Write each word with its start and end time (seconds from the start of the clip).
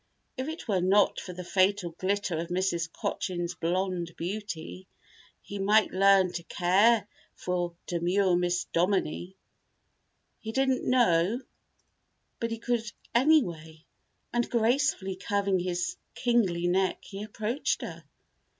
If 0.35 0.47
it 0.47 0.67
were 0.67 0.81
not 0.81 1.19
for 1.19 1.31
the 1.31 1.43
fatal 1.43 1.91
glitter 1.91 2.39
of 2.39 2.47
Mrs. 2.47 2.91
Cochin's 2.91 3.53
blonde 3.53 4.15
beauty, 4.17 4.87
he 5.43 5.59
might 5.59 5.91
learn 5.91 6.33
to 6.33 6.41
care 6.41 7.07
for 7.35 7.75
demure 7.85 8.35
Miss 8.35 8.63
Dominie. 8.73 9.35
He 10.39 10.53
didn't 10.53 10.89
know 10.89 11.39
but 12.39 12.49
he 12.49 12.57
could, 12.57 12.91
anyway, 13.13 13.85
and 14.33 14.49
gracefully 14.49 15.17
curving 15.17 15.59
his 15.59 15.97
kingly 16.15 16.65
neck 16.67 17.03
he 17.03 17.21
approached 17.21 17.83
her. 17.83 18.03